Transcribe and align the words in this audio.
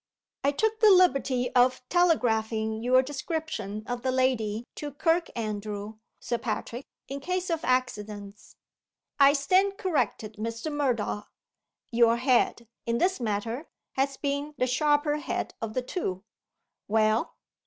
"I 0.43 0.49
took 0.51 0.79
the 0.79 0.89
liberty 0.89 1.53
of 1.53 1.87
telegraphing 1.87 2.81
your 2.81 3.03
description 3.03 3.83
of 3.85 4.01
the 4.01 4.11
lady 4.11 4.65
to 4.77 4.93
Kirkandrew, 4.93 5.99
Sir 6.19 6.39
Patrick, 6.39 6.87
in 7.07 7.19
case 7.19 7.51
of 7.51 7.63
accidents." 7.63 8.55
"I 9.19 9.33
stand 9.33 9.77
corrected, 9.77 10.37
Mr. 10.37 10.71
Murdoch. 10.71 11.31
Your 11.91 12.17
head, 12.17 12.67
in 12.87 12.97
this 12.97 13.19
matter, 13.19 13.69
has 13.91 14.17
been 14.17 14.55
the 14.57 14.65
sharper 14.65 15.17
head 15.17 15.53
of 15.61 15.75
the 15.75 15.83
two. 15.83 16.23
Well?" 16.87 17.35